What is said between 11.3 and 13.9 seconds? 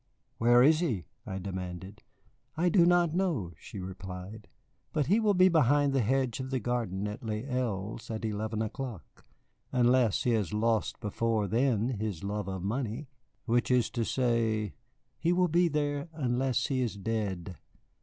then his love of money." "Which